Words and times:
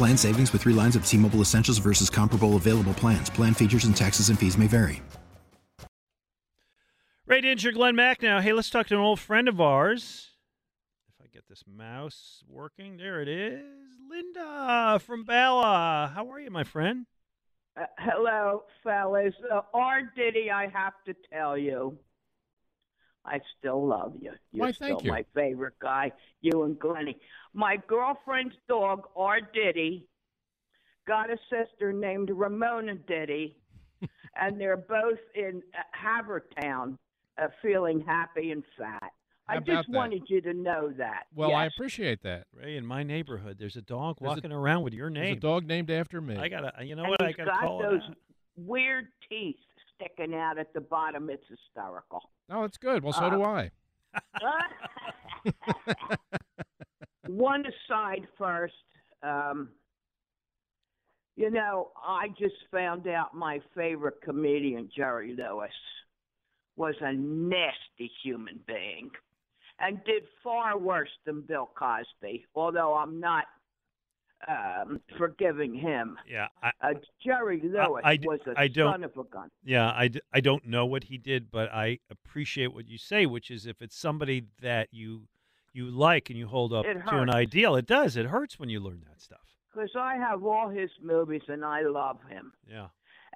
Plan 0.00 0.16
savings 0.16 0.50
with 0.54 0.62
three 0.62 0.72
lines 0.72 0.96
of 0.96 1.04
T 1.04 1.18
Mobile 1.18 1.42
Essentials 1.42 1.76
versus 1.76 2.08
comparable 2.08 2.56
available 2.56 2.94
plans. 2.94 3.28
Plan 3.28 3.52
features 3.52 3.84
and 3.84 3.94
taxes 3.94 4.30
and 4.30 4.38
fees 4.38 4.56
may 4.56 4.66
vary. 4.66 5.02
Ray 7.26 7.42
Didinger, 7.42 7.74
Glenn 7.74 7.96
Macnow. 7.96 8.40
Hey, 8.40 8.54
let's 8.54 8.70
talk 8.70 8.86
to 8.86 8.94
an 8.94 9.02
old 9.02 9.20
friend 9.20 9.46
of 9.46 9.60
ours. 9.60 10.30
If 11.06 11.22
I 11.22 11.28
get 11.30 11.46
this 11.50 11.64
mouse 11.70 12.42
working, 12.48 12.96
there 12.96 13.20
it 13.20 13.28
is. 13.28 13.62
Linda 14.08 15.02
from 15.04 15.24
Bella. 15.24 16.10
How 16.14 16.32
are 16.32 16.40
you, 16.40 16.50
my 16.50 16.64
friend? 16.64 17.04
Uh, 17.78 17.84
hello, 17.98 18.62
fellas. 18.82 19.34
Uh, 19.52 19.60
R. 19.74 20.10
Diddy, 20.16 20.50
I 20.50 20.68
have 20.68 20.94
to 21.04 21.14
tell 21.30 21.58
you, 21.58 21.98
I 23.26 23.40
still 23.58 23.86
love 23.86 24.14
you. 24.18 24.32
You're 24.50 24.64
Why, 24.64 24.72
still 24.72 24.88
thank 24.88 25.04
you. 25.04 25.10
my 25.10 25.26
favorite 25.34 25.78
guy, 25.78 26.12
you 26.40 26.62
and 26.62 26.78
Glenny. 26.78 27.18
My 27.52 27.76
girlfriend's 27.88 28.54
dog, 28.68 29.02
R. 29.16 29.40
Diddy, 29.40 30.06
got 31.06 31.30
a 31.30 31.36
sister 31.50 31.92
named 31.92 32.30
Ramona 32.32 32.94
Diddy, 32.94 33.56
and 34.40 34.60
they're 34.60 34.76
both 34.76 35.18
in 35.34 35.62
uh, 35.76 35.82
Havertown, 35.96 36.96
uh, 37.42 37.48
feeling 37.60 38.00
happy 38.06 38.52
and 38.52 38.62
fat. 38.78 39.10
I 39.48 39.54
How 39.54 39.58
about 39.58 39.66
just 39.66 39.88
that? 39.90 39.96
wanted 39.96 40.22
you 40.28 40.40
to 40.42 40.52
know 40.52 40.92
that. 40.96 41.24
Well, 41.34 41.52
I 41.54 41.66
appreciate 41.66 42.22
that. 42.22 42.46
Ray, 42.54 42.76
in 42.76 42.86
my 42.86 43.02
neighborhood, 43.02 43.56
there's 43.58 43.74
a 43.74 43.82
dog 43.82 44.18
There's 44.20 44.30
a- 44.30 44.34
walking 44.36 44.52
around 44.52 44.84
with 44.84 44.92
your 44.94 45.10
name. 45.10 45.24
There's 45.24 45.36
a 45.38 45.40
dog 45.40 45.66
named 45.66 45.90
after 45.90 46.20
me. 46.20 46.36
I 46.36 46.48
gotta, 46.48 46.72
you 46.84 46.94
know 46.94 47.02
and 47.02 47.10
what? 47.10 47.22
I 47.22 47.32
gotta 47.32 47.50
got 47.50 47.60
call 47.62 47.82
those 47.82 48.02
it. 48.08 48.16
weird 48.56 49.08
teeth 49.28 49.56
sticking 49.96 50.34
out 50.36 50.56
at 50.58 50.72
the 50.72 50.80
bottom. 50.80 51.28
It's 51.30 51.42
hysterical. 51.48 52.22
oh, 52.50 52.62
it's 52.62 52.76
good. 52.78 53.02
Well, 53.02 53.12
so 53.12 53.28
do 53.28 53.42
Uh, 53.42 53.66
I. 53.66 53.70
One 57.36 57.64
aside 57.66 58.26
first. 58.36 58.74
Um, 59.22 59.68
you 61.36 61.50
know, 61.50 61.90
I 61.96 62.28
just 62.38 62.54
found 62.70 63.06
out 63.08 63.34
my 63.34 63.60
favorite 63.74 64.20
comedian, 64.22 64.90
Jerry 64.94 65.34
Lewis, 65.36 65.70
was 66.76 66.94
a 67.00 67.12
nasty 67.12 68.10
human 68.22 68.60
being 68.66 69.10
and 69.78 70.02
did 70.04 70.24
far 70.42 70.76
worse 70.78 71.10
than 71.24 71.42
Bill 71.42 71.70
Cosby, 71.74 72.46
although 72.54 72.94
I'm 72.94 73.20
not 73.20 73.44
um, 74.48 75.00
forgiving 75.18 75.74
him. 75.74 76.16
Yeah, 76.28 76.48
I, 76.62 76.72
Uh, 76.82 76.94
Jerry 77.24 77.60
Lewis 77.62 78.02
I 78.04 78.16
d- 78.16 78.26
was 78.26 78.40
a 78.46 78.58
I 78.58 78.68
don't- 78.68 78.92
son 78.92 79.04
of 79.04 79.16
a 79.16 79.24
gun. 79.24 79.50
yeah, 79.64 79.86
I, 79.88 80.10
I 80.32 80.40
don't 80.40 80.66
know 80.66 80.84
what 80.86 81.04
he 81.04 81.16
did, 81.18 81.50
but 81.50 81.70
I 81.72 81.98
appreciate 82.10 82.72
what 82.74 82.88
you 82.88 82.98
say, 82.98 83.24
which 83.26 83.50
is 83.50 83.66
if 83.66 83.80
it's 83.82 83.96
somebody 83.96 84.46
that 84.60 84.88
you 84.92 85.28
you 85.72 85.90
like 85.90 86.30
and 86.30 86.38
you 86.38 86.46
hold 86.46 86.72
up 86.72 86.84
to 86.84 87.18
an 87.18 87.30
ideal, 87.30 87.76
it 87.76 87.86
does. 87.86 88.16
It 88.16 88.26
hurts 88.26 88.58
when 88.58 88.68
you 88.68 88.80
learn 88.80 89.02
that 89.08 89.20
stuff. 89.20 89.38
Because 89.72 89.90
I 89.96 90.16
have 90.16 90.44
all 90.44 90.68
his 90.68 90.90
movies 91.02 91.42
and 91.48 91.64
I 91.64 91.82
love 91.82 92.18
him. 92.28 92.52
Yeah. 92.68 92.88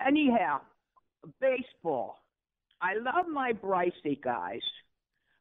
Anyhow, 0.05 0.61
baseball. 1.41 2.25
I 2.83 2.97
love 2.97 3.28
my 3.33 3.53
Brycey 3.53 4.21
guys, 4.21 4.61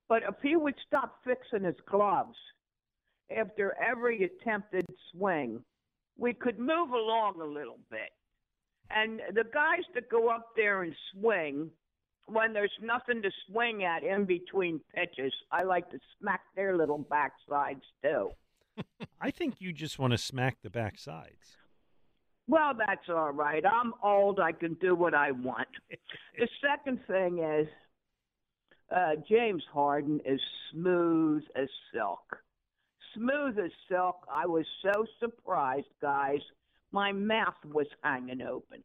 but 0.08 0.24
if 0.24 0.36
he 0.42 0.56
would 0.56 0.76
stop 0.88 1.20
fixing 1.26 1.66
his 1.66 1.76
gloves 1.90 2.38
after 3.36 3.76
every 3.84 4.24
attempted 4.24 4.86
swing, 5.12 5.64
we 6.18 6.34
could 6.34 6.60
move 6.60 6.92
along 6.92 7.42
a 7.42 7.46
little 7.46 7.80
bit. 7.90 8.12
And 8.92 9.20
the 9.34 9.46
guys 9.52 9.84
that 9.96 10.10
go 10.10 10.30
up 10.30 10.50
there 10.56 10.84
and 10.84 10.96
swing, 11.12 11.70
when 12.26 12.54
there's 12.54 12.72
nothing 12.82 13.22
to 13.22 13.32
swing 13.48 13.84
at 13.84 14.04
in 14.04 14.26
between 14.26 14.80
pitches, 14.94 15.34
I 15.52 15.64
like 15.64 15.90
to 15.92 16.00
smack 16.20 16.42
their 16.56 16.78
little 16.78 17.00
backsides 17.00 17.82
too. 18.02 18.30
I 19.22 19.32
think 19.32 19.56
you 19.60 19.74
just 19.74 20.00
want 20.00 20.12
to 20.12 20.18
smack 20.18 20.58
the 20.62 20.70
back 20.70 20.98
sides. 20.98 21.58
Well, 22.48 22.74
that's 22.78 23.08
all 23.10 23.32
right. 23.32 23.64
I'm 23.66 23.94
old. 24.04 24.40
I 24.40 24.52
can 24.52 24.74
do 24.76 24.96
what 24.96 25.14
I 25.14 25.32
want. 25.32 25.68
the 26.38 26.48
second 26.62 27.00
thing 27.08 27.40
is 27.40 27.68
uh, 28.94 29.12
James 29.30 29.64
Harden 29.72 30.20
is 30.26 30.42
smooth 30.72 31.44
as 31.56 31.70
silk. 31.94 32.38
Smooth 33.16 33.58
as 33.60 33.72
silk. 33.90 34.18
I 34.32 34.46
was 34.46 34.66
so 34.82 35.06
surprised, 35.20 35.88
guys. 36.02 36.42
My 36.92 37.12
mouth 37.12 37.56
was 37.66 37.88
hanging 38.04 38.42
open. 38.42 38.84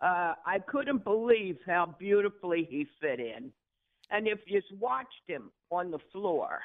Uh, 0.00 0.34
I 0.44 0.58
couldn't 0.66 1.04
believe 1.04 1.58
how 1.66 1.94
beautifully 1.98 2.66
he 2.68 2.86
fit 3.00 3.20
in. 3.20 3.50
And 4.10 4.28
if 4.28 4.40
you 4.46 4.60
watched 4.78 5.08
him 5.26 5.50
on 5.70 5.90
the 5.90 5.98
floor, 6.12 6.60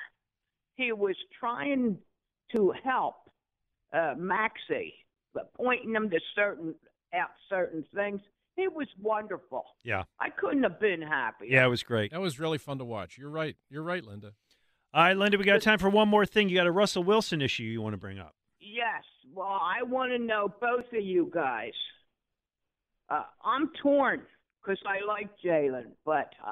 he 0.75 0.91
was 0.91 1.15
trying 1.39 1.97
to 2.55 2.73
help 2.83 3.15
uh, 3.93 4.13
Maxey, 4.17 4.93
but 5.33 5.53
pointing 5.53 5.95
him 5.95 6.09
to 6.09 6.19
certain 6.35 6.75
out 7.13 7.29
certain 7.49 7.83
things. 7.93 8.21
He 8.55 8.67
was 8.67 8.87
wonderful. 9.01 9.63
Yeah. 9.83 10.03
I 10.19 10.29
couldn't 10.29 10.63
have 10.63 10.79
been 10.79 11.01
happier. 11.01 11.49
Yeah, 11.49 11.65
it 11.65 11.69
was 11.69 11.83
great. 11.83 12.11
That 12.11 12.21
was 12.21 12.39
really 12.39 12.57
fun 12.57 12.77
to 12.79 12.85
watch. 12.85 13.17
You're 13.17 13.29
right. 13.29 13.55
You're 13.69 13.83
right, 13.83 14.03
Linda. 14.03 14.33
All 14.93 15.03
right, 15.03 15.15
Linda, 15.15 15.37
we 15.37 15.45
got 15.45 15.61
time 15.61 15.79
for 15.79 15.89
one 15.89 16.09
more 16.09 16.25
thing. 16.25 16.49
You 16.49 16.57
got 16.57 16.67
a 16.67 16.71
Russell 16.71 17.03
Wilson 17.03 17.41
issue 17.41 17.63
you 17.63 17.81
want 17.81 17.93
to 17.93 17.97
bring 17.97 18.19
up. 18.19 18.35
Yes. 18.59 19.03
Well, 19.33 19.59
I 19.61 19.83
want 19.83 20.11
to 20.11 20.19
know 20.19 20.53
both 20.59 20.91
of 20.93 21.01
you 21.01 21.31
guys. 21.33 21.73
Uh, 23.11 23.23
I'm 23.43 23.69
torn 23.81 24.21
because 24.61 24.79
I 24.87 25.05
like 25.05 25.29
Jalen, 25.43 25.87
but 26.05 26.29
uh, 26.45 26.51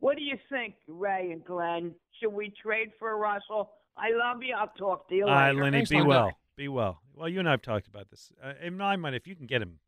what 0.00 0.16
do 0.16 0.22
you 0.22 0.36
think, 0.50 0.74
Ray 0.86 1.30
and 1.32 1.42
Glenn? 1.44 1.94
Should 2.20 2.32
we 2.34 2.52
trade 2.62 2.90
for 2.98 3.16
Russell? 3.16 3.70
I 3.96 4.10
love 4.12 4.42
you. 4.42 4.54
I'll 4.54 4.72
talk 4.78 5.08
to 5.08 5.14
you 5.14 5.24
All 5.24 5.30
right, 5.30 5.50
later. 5.52 5.62
Lenny, 5.64 5.78
Thanks, 5.78 5.90
be 5.90 5.96
Linda. 5.96 6.08
well. 6.10 6.32
Be 6.56 6.68
well. 6.68 7.00
Well, 7.14 7.28
you 7.30 7.38
and 7.38 7.48
I 7.48 7.52
have 7.52 7.62
talked 7.62 7.86
about 7.88 8.10
this. 8.10 8.30
Uh, 8.44 8.52
in 8.62 8.76
my 8.76 8.96
mind, 8.96 9.14
if 9.16 9.26
you 9.26 9.34
can 9.34 9.46
get 9.46 9.62
him 9.62 9.78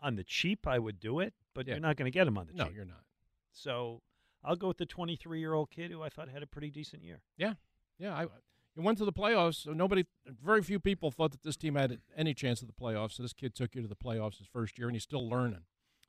on 0.00 0.16
the 0.16 0.24
cheap, 0.24 0.66
I 0.66 0.78
would 0.78 1.00
do 1.00 1.20
it, 1.20 1.32
but 1.54 1.66
Yeah. 1.66 1.74
you're 1.74 1.80
not 1.80 1.96
going 1.96 2.10
to 2.10 2.14
get 2.14 2.26
him 2.26 2.36
on 2.36 2.46
the 2.46 2.52
No, 2.52 2.64
cheap. 2.64 2.72
No, 2.72 2.76
you're 2.76 2.84
not. 2.84 3.02
So 3.52 4.02
I'll 4.44 4.56
go 4.56 4.68
with 4.68 4.76
the 4.78 4.86
23 4.86 5.40
year 5.40 5.54
old 5.54 5.70
kid 5.70 5.90
who 5.90 6.02
I 6.02 6.10
thought 6.10 6.28
had 6.28 6.42
a 6.42 6.46
pretty 6.46 6.70
decent 6.70 7.02
year. 7.02 7.22
Yeah. 7.38 7.54
Yeah, 7.98 8.14
I 8.14 8.26
it 8.78 8.84
went 8.84 8.96
to 8.98 9.04
the 9.04 9.12
playoffs. 9.12 9.64
So 9.64 9.72
nobody, 9.72 10.06
very 10.42 10.62
few 10.62 10.78
people 10.78 11.10
thought 11.10 11.32
that 11.32 11.42
this 11.42 11.56
team 11.56 11.74
had 11.74 11.98
any 12.16 12.32
chance 12.32 12.62
of 12.62 12.68
the 12.68 12.72
playoffs. 12.72 13.12
So 13.12 13.24
this 13.24 13.32
kid 13.32 13.54
took 13.54 13.74
you 13.74 13.82
to 13.82 13.88
the 13.88 13.96
playoffs 13.96 14.38
his 14.38 14.46
first 14.46 14.78
year, 14.78 14.86
and 14.86 14.94
he's 14.94 15.02
still 15.02 15.28
learning. 15.28 15.62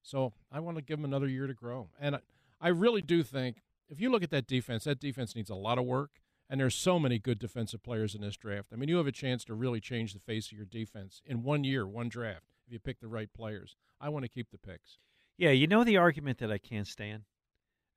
So 0.03 0.33
I 0.51 0.59
want 0.59 0.77
to 0.77 0.83
give 0.83 0.99
him 0.99 1.05
another 1.05 1.27
year 1.27 1.47
to 1.47 1.53
grow. 1.53 1.89
And 1.99 2.15
I, 2.15 2.19
I 2.61 2.67
really 2.69 3.01
do 3.01 3.23
think 3.23 3.63
if 3.89 3.99
you 3.99 4.11
look 4.11 4.21
at 4.21 4.29
that 4.29 4.45
defense, 4.45 4.83
that 4.83 4.99
defense 4.99 5.35
needs 5.35 5.49
a 5.49 5.55
lot 5.55 5.79
of 5.79 5.85
work. 5.85 6.11
And 6.51 6.59
there's 6.59 6.75
so 6.75 6.97
many 6.97 7.19
good 7.19 7.37
defensive 7.37 7.83
players 7.83 8.15
in 8.15 8.21
this 8.21 8.35
draft. 8.35 8.69
I 8.73 8.75
mean, 8.75 8.89
you 8.89 8.97
have 8.97 9.05
a 9.05 9.11
chance 9.11 9.43
to 9.45 9.53
really 9.53 9.79
change 9.79 10.13
the 10.13 10.19
face 10.19 10.51
of 10.51 10.57
your 10.57 10.65
defense 10.65 11.21
in 11.25 11.43
one 11.43 11.63
year, 11.63 11.85
one 11.85 12.09
draft, 12.09 12.45
if 12.65 12.73
you 12.73 12.79
pick 12.79 12.99
the 12.99 13.07
right 13.07 13.31
players. 13.31 13.75
I 14.01 14.09
want 14.09 14.25
to 14.25 14.29
keep 14.29 14.49
the 14.49 14.57
picks. 14.57 14.97
Yeah, 15.37 15.51
you 15.51 15.67
know 15.67 15.83
the 15.83 15.97
argument 15.97 16.39
that 16.39 16.51
I 16.51 16.57
can't 16.57 16.87
stand? 16.87 17.23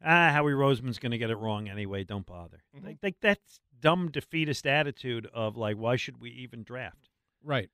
Ah, 0.05 0.31
Howie 0.33 0.53
Roseman's 0.53 0.99
going 0.99 1.13
to 1.13 1.19
get 1.19 1.31
it 1.31 1.37
wrong 1.37 1.69
anyway. 1.69 2.05
Don't 2.05 2.27
bother. 2.27 2.63
Mhm. 2.77 2.85
Like, 2.85 2.99
like 3.03 3.17
that's 3.21 3.61
dumb 3.81 4.11
defeatist 4.11 4.67
attitude 4.67 5.27
of 5.33 5.57
like, 5.57 5.77
why 5.77 5.97
should 5.97 6.21
we 6.21 6.31
even 6.31 6.63
draft? 6.63 7.09
Right. 7.43 7.71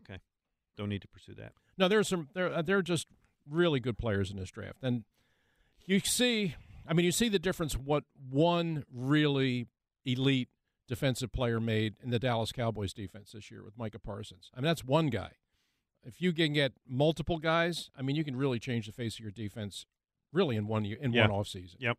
Okay, 0.00 0.20
don't 0.76 0.88
need 0.88 1.02
to 1.02 1.08
pursue 1.08 1.34
that. 1.34 1.52
No, 1.76 1.88
there's 1.88 2.08
some. 2.08 2.28
There, 2.34 2.52
uh, 2.52 2.62
there 2.62 2.78
are 2.78 2.82
just 2.82 3.06
really 3.48 3.80
good 3.80 3.98
players 3.98 4.30
in 4.30 4.36
this 4.36 4.50
draft, 4.50 4.78
and 4.82 5.04
you 5.86 6.00
see. 6.00 6.54
I 6.86 6.94
mean, 6.94 7.04
you 7.04 7.12
see 7.12 7.28
the 7.28 7.38
difference. 7.38 7.74
What 7.74 8.04
one 8.30 8.84
really 8.92 9.66
elite 10.04 10.48
defensive 10.88 11.30
player 11.30 11.60
made 11.60 11.94
in 12.02 12.10
the 12.10 12.18
Dallas 12.18 12.50
Cowboys 12.50 12.92
defense 12.92 13.32
this 13.32 13.50
year 13.50 13.62
with 13.62 13.78
Micah 13.78 14.00
Parsons. 14.00 14.50
I 14.54 14.58
mean, 14.58 14.64
that's 14.64 14.84
one 14.84 15.06
guy. 15.06 15.32
If 16.02 16.20
you 16.20 16.32
can 16.32 16.52
get 16.52 16.72
multiple 16.88 17.38
guys, 17.38 17.90
I 17.96 18.02
mean, 18.02 18.16
you 18.16 18.24
can 18.24 18.34
really 18.34 18.58
change 18.58 18.86
the 18.86 18.92
face 18.92 19.14
of 19.14 19.20
your 19.20 19.30
defense 19.30 19.86
really 20.32 20.56
in 20.56 20.66
one 20.66 20.84
year 20.84 20.98
in 21.00 21.12
Yeah. 21.12 21.28
one 21.28 21.42
offseason. 21.44 21.76
Yep. 21.78 21.98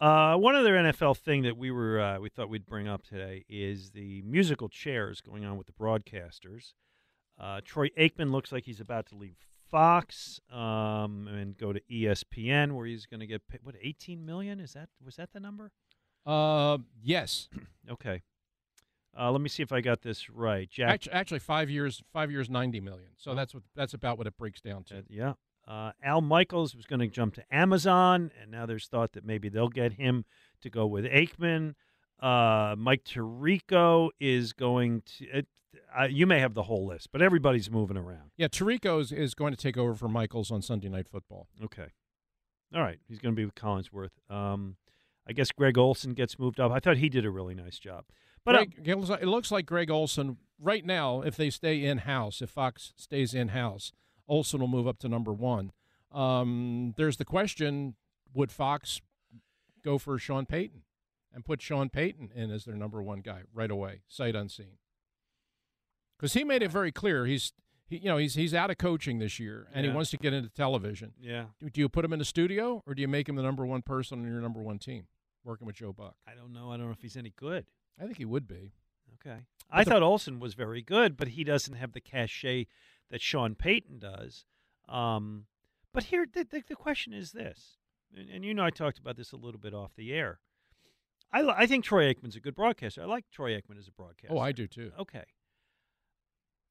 Uh, 0.00 0.36
one 0.36 0.54
other 0.54 0.74
NFL 0.76 1.16
thing 1.16 1.42
that 1.42 1.56
we 1.56 1.70
were 1.70 2.00
uh, 2.00 2.18
we 2.20 2.28
thought 2.28 2.48
we'd 2.48 2.66
bring 2.66 2.86
up 2.86 3.02
today 3.02 3.44
is 3.48 3.90
the 3.90 4.22
musical 4.22 4.68
chairs 4.68 5.20
going 5.20 5.44
on 5.44 5.56
with 5.56 5.66
the 5.66 5.72
broadcasters. 5.72 6.74
Uh, 7.38 7.60
Troy 7.64 7.88
Aikman 7.98 8.30
looks 8.30 8.52
like 8.52 8.64
he's 8.64 8.80
about 8.80 9.06
to 9.06 9.16
leave 9.16 9.36
Fox 9.70 10.40
um, 10.52 11.28
and 11.28 11.56
go 11.58 11.72
to 11.72 11.80
ESPN, 11.90 12.72
where 12.72 12.86
he's 12.86 13.06
going 13.06 13.20
to 13.20 13.26
get 13.26 13.46
paid, 13.48 13.60
what 13.62 13.74
eighteen 13.82 14.24
million? 14.24 14.60
Is 14.60 14.72
that 14.74 14.88
was 15.04 15.16
that 15.16 15.32
the 15.32 15.40
number? 15.40 15.72
Uh, 16.26 16.78
yes. 17.02 17.48
Okay. 17.90 18.22
Uh, 19.18 19.32
let 19.32 19.40
me 19.40 19.48
see 19.48 19.62
if 19.62 19.72
I 19.72 19.80
got 19.80 20.02
this 20.02 20.28
right. 20.28 20.68
Jack, 20.70 20.90
Actually, 20.90 21.12
actually, 21.14 21.38
five 21.38 21.70
years, 21.70 22.02
five 22.12 22.30
years, 22.30 22.50
ninety 22.50 22.80
million. 22.80 23.08
So 23.16 23.34
that's 23.34 23.54
what 23.54 23.62
that's 23.74 23.94
about 23.94 24.18
what 24.18 24.26
it 24.26 24.36
breaks 24.36 24.60
down 24.60 24.84
to. 24.84 24.98
Uh, 24.98 25.02
yeah. 25.08 25.32
Uh, 25.68 25.92
Al 26.02 26.22
Michaels 26.22 26.74
was 26.74 26.86
going 26.86 27.00
to 27.00 27.06
jump 27.08 27.34
to 27.34 27.44
Amazon, 27.54 28.30
and 28.40 28.50
now 28.50 28.64
there's 28.64 28.86
thought 28.88 29.12
that 29.12 29.24
maybe 29.24 29.50
they'll 29.50 29.68
get 29.68 29.92
him 29.92 30.24
to 30.62 30.70
go 30.70 30.86
with 30.86 31.04
Aikman. 31.04 31.74
Uh, 32.20 32.74
Mike 32.78 33.04
Tirico 33.04 34.08
is 34.18 34.52
going 34.54 35.02
to. 35.18 35.26
It, 35.26 35.46
uh, 35.98 36.04
you 36.04 36.26
may 36.26 36.40
have 36.40 36.54
the 36.54 36.62
whole 36.64 36.86
list, 36.86 37.08
but 37.12 37.20
everybody's 37.20 37.70
moving 37.70 37.96
around. 37.98 38.30
Yeah, 38.36 38.48
Tirico 38.48 39.00
is, 39.00 39.12
is 39.12 39.34
going 39.34 39.52
to 39.52 39.56
take 39.58 39.76
over 39.76 39.94
for 39.94 40.08
Michaels 40.08 40.50
on 40.50 40.62
Sunday 40.62 40.88
Night 40.88 41.06
Football. 41.06 41.48
Okay. 41.62 41.88
All 42.74 42.80
right. 42.82 42.98
He's 43.06 43.18
going 43.18 43.34
to 43.34 43.36
be 43.36 43.44
with 43.44 43.54
Collinsworth. 43.54 44.10
Um, 44.30 44.76
I 45.28 45.32
guess 45.32 45.52
Greg 45.52 45.76
Olsen 45.76 46.14
gets 46.14 46.38
moved 46.38 46.58
up. 46.58 46.72
I 46.72 46.80
thought 46.80 46.96
he 46.96 47.08
did 47.10 47.24
a 47.26 47.30
really 47.30 47.54
nice 47.54 47.78
job. 47.78 48.04
But 48.44 48.54
uh, 48.54 48.58
Greg, 48.82 49.08
like- 49.08 49.22
it 49.22 49.26
looks 49.26 49.50
like 49.50 49.66
Greg 49.66 49.90
Olsen 49.90 50.38
right 50.58 50.84
now. 50.84 51.20
If 51.20 51.36
they 51.36 51.50
stay 51.50 51.84
in 51.84 51.98
house, 51.98 52.40
if 52.40 52.48
Fox 52.50 52.94
stays 52.96 53.34
in 53.34 53.48
house, 53.48 53.92
Olsen 54.28 54.60
will 54.60 54.68
move 54.68 54.86
up 54.86 54.98
to 55.00 55.08
number 55.08 55.32
one. 55.32 55.72
Um, 56.12 56.94
there's 56.96 57.16
the 57.16 57.24
question: 57.24 57.94
Would 58.34 58.52
Fox 58.52 59.00
go 59.82 59.98
for 59.98 60.18
Sean 60.18 60.46
Payton 60.46 60.82
and 61.32 61.44
put 61.44 61.60
Sean 61.62 61.88
Payton 61.88 62.30
in 62.34 62.50
as 62.50 62.64
their 62.64 62.76
number 62.76 63.02
one 63.02 63.20
guy 63.20 63.42
right 63.52 63.70
away, 63.70 64.02
sight 64.08 64.34
unseen? 64.36 64.78
Because 66.18 66.32
he 66.34 66.44
made 66.44 66.62
it 66.62 66.70
very 66.70 66.90
clear 66.92 67.26
he's 67.26 67.52
he, 67.86 67.98
you 67.98 68.06
know 68.06 68.16
he's 68.16 68.34
he's 68.34 68.54
out 68.54 68.70
of 68.70 68.78
coaching 68.78 69.18
this 69.18 69.38
year 69.38 69.68
and 69.72 69.84
Yeah. 69.84 69.92
he 69.92 69.94
wants 69.94 70.10
to 70.10 70.16
get 70.16 70.32
into 70.32 70.48
television. 70.50 71.12
yeah, 71.20 71.46
Do, 71.60 71.70
do 71.70 71.80
you 71.80 71.88
put 71.88 72.04
him 72.04 72.12
in 72.12 72.18
the 72.18 72.24
studio 72.24 72.82
or 72.86 72.94
do 72.94 73.00
you 73.02 73.08
make 73.08 73.28
him 73.28 73.36
the 73.36 73.42
number 73.42 73.64
one 73.64 73.82
person 73.82 74.20
on 74.20 74.30
your 74.30 74.40
number 74.40 74.60
one 74.60 74.78
team, 74.78 75.06
working 75.44 75.66
with 75.66 75.76
Joe 75.76 75.92
Buck? 75.92 76.16
I 76.26 76.34
don't 76.34 76.52
know. 76.52 76.70
I 76.72 76.76
don't 76.76 76.86
know 76.86 76.92
if 76.92 77.02
he's 77.02 77.16
any 77.16 77.32
good. 77.36 77.66
I 78.00 78.04
think 78.04 78.18
he 78.18 78.24
would 78.24 78.46
be. 78.48 78.72
Okay. 79.14 79.40
I 79.70 79.84
the- 79.84 79.90
thought 79.90 80.02
Olsen 80.02 80.40
was 80.40 80.54
very 80.54 80.82
good, 80.82 81.16
but 81.16 81.28
he 81.28 81.44
doesn't 81.44 81.74
have 81.74 81.92
the 81.92 82.00
cachet 82.00 82.66
that 83.10 83.20
Sean 83.22 83.54
Payton 83.54 83.98
does. 83.98 84.44
Um, 84.88 85.46
but 85.92 86.04
here, 86.04 86.26
the, 86.32 86.44
the, 86.44 86.62
the 86.68 86.76
question 86.76 87.12
is 87.12 87.32
this, 87.32 87.76
and, 88.16 88.28
and 88.30 88.44
you 88.44 88.54
know 88.54 88.64
I 88.64 88.70
talked 88.70 88.98
about 88.98 89.16
this 89.16 89.32
a 89.32 89.36
little 89.36 89.60
bit 89.60 89.74
off 89.74 89.94
the 89.96 90.12
air. 90.12 90.40
I, 91.32 91.46
I 91.46 91.66
think 91.66 91.84
Troy 91.84 92.12
Aikman's 92.12 92.36
a 92.36 92.40
good 92.40 92.54
broadcaster. 92.54 93.02
I 93.02 93.06
like 93.06 93.24
Troy 93.30 93.52
Aikman 93.52 93.78
as 93.78 93.88
a 93.88 93.92
broadcaster. 93.92 94.34
Oh, 94.34 94.38
I 94.38 94.52
do 94.52 94.66
too. 94.66 94.92
Okay. 94.98 95.24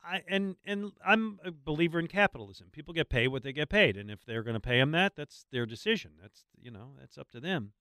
I 0.04 0.24
and 0.28 0.56
and 0.66 0.94
I'm 1.06 1.40
a 1.44 1.52
believer 1.52 2.00
in 2.00 2.08
capitalism. 2.08 2.68
People 2.72 2.94
get 2.94 3.10
paid 3.10 3.28
what 3.28 3.44
they 3.44 3.52
get 3.52 3.70
paid, 3.70 3.98
and 3.98 4.10
if 4.10 4.24
they're 4.26 4.44
going 4.44 4.54
to 4.54 4.60
pay 4.60 4.80
them 4.80 4.92
that, 4.92 5.16
that's 5.16 5.46
their 5.52 5.66
decision. 5.66 6.12
That's 6.22 6.46
you 6.60 6.72
know 6.72 6.94
that's 7.00 7.18
up 7.18 7.30
to 7.32 7.40
them. 7.40 7.74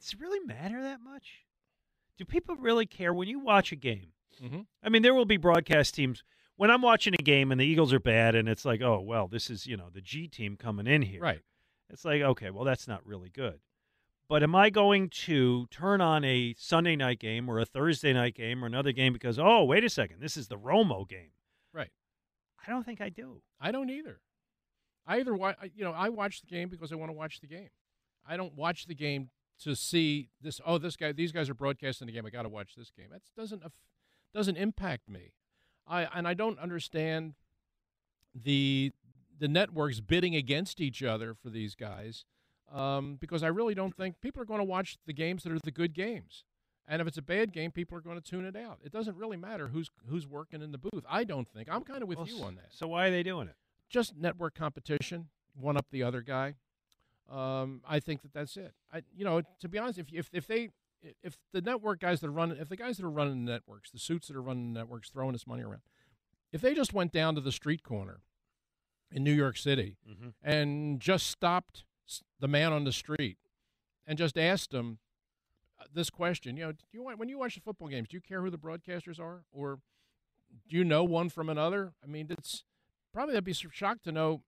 Does 0.00 0.12
it 0.14 0.20
really 0.20 0.40
matter 0.44 0.82
that 0.82 1.00
much? 1.00 1.44
Do 2.18 2.24
people 2.24 2.56
really 2.56 2.86
care 2.86 3.12
when 3.14 3.28
you 3.28 3.38
watch 3.38 3.70
a 3.70 3.76
game? 3.76 4.12
Mhm. 4.42 4.66
I 4.82 4.88
mean, 4.88 5.02
there 5.02 5.14
will 5.14 5.26
be 5.26 5.36
broadcast 5.36 5.94
teams 5.94 6.24
when 6.60 6.70
I'm 6.70 6.82
watching 6.82 7.14
a 7.14 7.22
game 7.22 7.52
and 7.52 7.58
the 7.58 7.64
Eagles 7.64 7.90
are 7.94 7.98
bad, 8.00 8.34
and 8.34 8.46
it's 8.46 8.66
like, 8.66 8.82
oh 8.82 9.00
well, 9.00 9.28
this 9.28 9.48
is 9.48 9.66
you 9.66 9.78
know 9.78 9.88
the 9.90 10.02
G 10.02 10.28
team 10.28 10.58
coming 10.58 10.86
in 10.86 11.00
here. 11.00 11.22
Right. 11.22 11.40
It's 11.88 12.04
like, 12.04 12.20
okay, 12.20 12.50
well, 12.50 12.64
that's 12.64 12.86
not 12.86 13.04
really 13.06 13.30
good. 13.30 13.60
But 14.28 14.42
am 14.42 14.54
I 14.54 14.68
going 14.68 15.08
to 15.24 15.66
turn 15.70 16.02
on 16.02 16.22
a 16.22 16.54
Sunday 16.58 16.96
night 16.96 17.18
game 17.18 17.48
or 17.48 17.58
a 17.58 17.64
Thursday 17.64 18.12
night 18.12 18.34
game 18.34 18.62
or 18.62 18.66
another 18.66 18.92
game 18.92 19.14
because, 19.14 19.38
oh, 19.38 19.64
wait 19.64 19.84
a 19.84 19.88
second, 19.88 20.20
this 20.20 20.36
is 20.36 20.48
the 20.48 20.58
Romo 20.58 21.08
game? 21.08 21.30
Right. 21.72 21.90
I 22.64 22.70
don't 22.70 22.84
think 22.84 23.00
I 23.00 23.08
do. 23.08 23.40
I 23.58 23.72
don't 23.72 23.88
either. 23.88 24.20
I 25.06 25.18
either 25.18 25.34
wa- 25.34 25.54
I- 25.60 25.70
you 25.74 25.82
know 25.82 25.92
I 25.92 26.10
watch 26.10 26.42
the 26.42 26.46
game 26.46 26.68
because 26.68 26.92
I 26.92 26.96
want 26.96 27.08
to 27.08 27.14
watch 27.16 27.40
the 27.40 27.48
game. 27.48 27.70
I 28.28 28.36
don't 28.36 28.54
watch 28.54 28.86
the 28.86 28.94
game 28.94 29.30
to 29.62 29.74
see 29.74 30.28
this. 30.42 30.60
Oh, 30.66 30.76
this 30.76 30.96
guy, 30.96 31.12
these 31.12 31.32
guys 31.32 31.48
are 31.48 31.54
broadcasting 31.54 32.06
the 32.06 32.12
game. 32.12 32.26
I 32.26 32.30
got 32.30 32.42
to 32.42 32.50
watch 32.50 32.74
this 32.76 32.90
game. 32.90 33.06
That 33.10 33.22
doesn't 33.34 33.62
doesn't 34.34 34.56
impact 34.58 35.08
me. 35.08 35.32
I 35.90 36.08
and 36.14 36.26
I 36.28 36.34
don't 36.34 36.58
understand 36.58 37.34
the 38.34 38.92
the 39.38 39.48
networks 39.48 40.00
bidding 40.00 40.34
against 40.36 40.80
each 40.80 41.02
other 41.02 41.34
for 41.34 41.50
these 41.50 41.74
guys 41.74 42.24
um, 42.72 43.16
because 43.20 43.42
I 43.42 43.48
really 43.48 43.74
don't 43.74 43.96
think 43.96 44.20
people 44.20 44.40
are 44.42 44.46
going 44.46 44.60
to 44.60 44.64
watch 44.64 44.98
the 45.06 45.12
games 45.12 45.42
that 45.42 45.52
are 45.52 45.58
the 45.64 45.70
good 45.70 45.94
games. 45.94 46.44
And 46.86 47.00
if 47.00 47.08
it's 47.08 47.18
a 47.18 47.22
bad 47.22 47.52
game, 47.52 47.70
people 47.70 47.96
are 47.96 48.00
going 48.00 48.20
to 48.20 48.22
tune 48.30 48.44
it 48.44 48.56
out. 48.56 48.78
It 48.84 48.92
doesn't 48.92 49.16
really 49.16 49.36
matter 49.36 49.68
who's 49.68 49.90
who's 50.08 50.26
working 50.26 50.62
in 50.62 50.72
the 50.72 50.78
booth. 50.78 51.04
I 51.08 51.24
don't 51.24 51.48
think. 51.48 51.68
I'm 51.70 51.82
kind 51.82 52.02
of 52.02 52.08
with 52.08 52.18
Well, 52.18 52.26
you 52.26 52.42
on 52.42 52.56
that 52.56 52.66
So 52.70 52.88
why 52.88 53.06
are 53.06 53.10
they 53.10 53.22
doing 53.22 53.48
it? 53.48 53.54
just 53.88 54.16
network 54.16 54.54
competition, 54.54 55.28
one 55.54 55.76
up 55.76 55.86
the 55.90 56.02
other 56.04 56.20
guy. 56.20 56.54
Um, 57.30 57.80
I 57.88 57.98
think 58.00 58.22
that 58.22 58.32
that's 58.32 58.56
it. 58.56 58.72
I, 58.92 59.02
you 59.16 59.24
know, 59.24 59.42
to 59.60 59.68
be 59.68 59.78
honest, 59.78 59.98
if 59.98 60.06
if 60.12 60.30
if 60.32 60.46
they 60.46 60.70
if 61.22 61.38
the 61.52 61.60
network 61.60 62.00
guys 62.00 62.20
that 62.20 62.28
are 62.28 62.32
running, 62.32 62.58
if 62.58 62.68
the 62.68 62.76
guys 62.76 62.96
that 62.98 63.04
are 63.06 63.10
running 63.10 63.44
the 63.44 63.52
networks, 63.52 63.90
the 63.90 63.98
suits 63.98 64.28
that 64.28 64.36
are 64.36 64.42
running 64.42 64.72
the 64.72 64.80
networks, 64.80 65.10
throwing 65.10 65.32
this 65.32 65.46
money 65.46 65.62
around, 65.62 65.82
if 66.52 66.60
they 66.60 66.74
just 66.74 66.92
went 66.92 67.12
down 67.12 67.34
to 67.34 67.40
the 67.40 67.52
street 67.52 67.82
corner 67.82 68.20
in 69.10 69.24
New 69.24 69.32
York 69.32 69.56
City 69.56 69.96
Mhm. 70.08 70.34
and 70.42 71.00
just 71.00 71.26
stopped 71.26 71.84
the 72.38 72.48
man 72.48 72.72
on 72.72 72.84
the 72.84 72.92
street 72.92 73.38
and 74.06 74.18
just 74.18 74.36
asked 74.38 74.72
him 74.74 74.98
uh, 75.78 75.84
this 75.94 76.10
question, 76.10 76.56
you 76.56 76.64
know, 76.64 76.72
do 76.72 76.84
you 76.92 77.02
want, 77.02 77.18
when 77.18 77.28
you 77.30 77.38
watch 77.38 77.54
the 77.54 77.60
football 77.62 77.88
games, 77.88 78.08
do 78.08 78.16
you 78.16 78.20
care 78.20 78.42
who 78.42 78.50
the 78.50 78.58
broadcasters 78.58 79.18
are, 79.18 79.44
or 79.50 79.80
do 80.68 80.76
you 80.76 80.84
know 80.84 81.02
one 81.04 81.28
from 81.30 81.48
another? 81.48 81.94
I 82.04 82.06
mean, 82.06 82.26
it's 82.30 82.64
probably 83.14 83.36
I'd 83.36 83.44
be 83.44 83.54
shocked 83.54 84.04
to 84.04 84.12
know. 84.12 84.42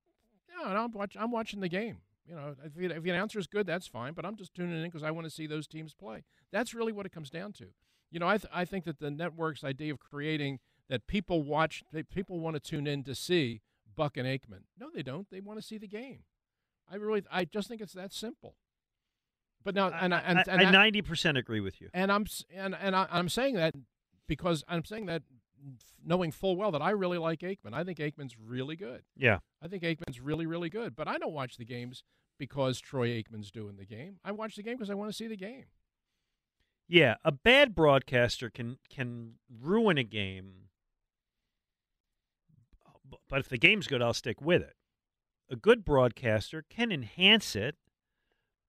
No, 0.55 0.69
no, 0.75 0.85
I'm 0.85 0.93
watch, 0.93 1.17
I'm 1.19 1.31
watching 1.31 1.61
the 1.61 1.69
game. 1.71 2.03
You 2.33 2.39
know, 2.39 2.55
if 2.65 2.75
the, 2.75 2.97
if 2.97 3.03
the 3.03 3.11
announcer 3.11 3.39
is 3.39 3.47
good, 3.47 3.67
that's 3.67 3.87
fine. 3.87 4.15
But 4.15 4.25
I'm 4.25 4.37
just 4.37 4.55
tuning 4.55 4.79
in 4.79 4.85
because 4.85 5.03
I 5.03 5.11
want 5.11 5.27
to 5.27 5.31
see 5.31 5.47
those 5.47 5.67
teams 5.67 5.93
play. 5.93 6.25
That's 6.51 6.73
really 6.73 6.91
what 6.91 7.05
it 7.05 7.13
comes 7.13 7.29
down 7.29 7.53
to. 7.55 7.67
You 8.11 8.21
know, 8.21 8.27
I 8.27 8.39
th- 8.39 8.51
I 8.55 8.65
think 8.65 8.87
that 8.87 9.01
the 9.01 9.11
network's 9.11 9.63
idea 9.63 9.93
of 9.93 10.01
creating 10.01 10.59
that 10.89 11.07
people 11.07 11.43
watch, 11.43 11.85
that 11.93 12.09
people 12.09 12.41
want 12.41 12.55
to 12.55 12.61
tune 12.61 12.87
in 12.87 13.05
to 13.05 13.15
see 13.15 13.61
Buck 13.95 14.17
and 14.17 14.27
Aikman. 14.27 14.63
No, 14.81 14.89
they 14.95 15.03
don't. 15.03 15.29
They 15.31 15.41
want 15.41 15.61
to 15.61 15.67
see 15.67 15.77
the 15.77 15.87
game. 15.87 16.21
I 16.91 16.97
really, 16.97 17.23
I 17.31 17.45
just 17.45 17.69
think 17.69 17.83
it's 17.83 17.93
that 17.93 18.15
simple. 18.15 18.57
But 19.63 19.75
now, 19.75 19.91
and 19.91 20.15
I, 20.15 20.19
and, 20.21 20.39
I, 20.39 20.45
and 20.49 20.63
I 20.63 20.71
ninety 20.71 21.03
percent 21.03 21.37
agree 21.37 21.61
with 21.61 21.83
you. 21.83 21.91
and 21.93 22.11
I'm 22.11 22.25
and 22.55 22.75
and 22.81 22.97
I, 22.97 23.09
I'm 23.11 23.29
saying 23.29 23.57
that 23.57 23.75
because 24.27 24.65
I'm 24.69 24.87
saying 24.87 25.05
that 25.07 25.23
knowing 26.03 26.33
full 26.33 26.57
well 26.57 26.73
that 26.73 26.83
I 26.83 26.91
really 26.91 27.19
like 27.19 27.41
Aikman. 27.41 27.75
I 27.75 27.85
think 27.85 27.99
Aikman's 27.99 28.37
really 28.39 28.75
good. 28.75 29.03
Yeah, 29.19 29.41
I 29.63 29.69
think 29.69 29.83
Aikman's 29.83 30.19
really 30.19 30.47
really 30.47 30.71
good. 30.71 30.97
But 30.97 31.09
I 31.09 31.19
don't 31.19 31.35
watch 31.35 31.59
the 31.59 31.67
games 31.67 32.03
because 32.43 32.81
Troy 32.81 33.11
Aikman's 33.11 33.53
doing 33.53 33.77
the 33.77 33.85
game. 33.85 34.17
I 34.25 34.33
watch 34.33 34.57
the 34.57 34.65
game 34.65 34.75
because 34.75 34.91
I 34.91 34.95
want 34.95 35.09
to 35.11 35.17
see 35.17 35.29
the 35.29 35.37
game. 35.37 35.67
yeah. 36.89 37.15
A 37.25 37.31
bad 37.31 37.73
broadcaster 37.73 38.51
can 38.51 38.79
can 38.91 39.35
ruin 39.49 39.97
a 39.97 40.03
game, 40.03 40.69
but 43.29 43.39
if 43.39 43.49
the 43.49 43.59
game's 43.59 43.87
good, 43.87 44.03
I'll 44.03 44.13
stick 44.13 44.41
with 44.41 44.61
it. 44.61 44.75
A 45.49 45.55
good 45.55 45.85
broadcaster 45.85 46.65
can 46.69 46.91
enhance 46.91 47.55
it, 47.55 47.77